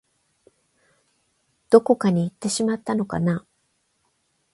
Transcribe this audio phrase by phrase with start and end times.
[1.69, 3.45] どこかにいってしまったのかな